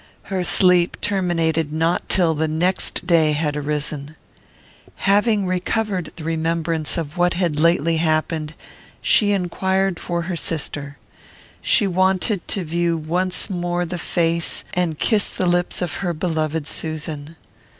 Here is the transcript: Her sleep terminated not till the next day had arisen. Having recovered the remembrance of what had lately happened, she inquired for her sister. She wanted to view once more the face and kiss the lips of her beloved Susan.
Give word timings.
Her 0.33 0.43
sleep 0.43 0.97
terminated 0.99 1.71
not 1.71 2.09
till 2.09 2.33
the 2.33 2.47
next 2.47 3.05
day 3.05 3.33
had 3.33 3.55
arisen. 3.55 4.15
Having 5.05 5.45
recovered 5.45 6.11
the 6.15 6.23
remembrance 6.23 6.97
of 6.97 7.17
what 7.17 7.35
had 7.35 7.59
lately 7.59 7.97
happened, 7.97 8.55
she 8.99 9.31
inquired 9.31 9.99
for 9.99 10.23
her 10.23 10.35
sister. 10.35 10.97
She 11.61 11.85
wanted 11.85 12.47
to 12.47 12.63
view 12.63 12.97
once 12.97 13.47
more 13.47 13.85
the 13.85 13.99
face 13.99 14.63
and 14.73 14.97
kiss 14.97 15.29
the 15.29 15.45
lips 15.45 15.83
of 15.83 15.93
her 16.01 16.13
beloved 16.13 16.65
Susan. 16.65 17.35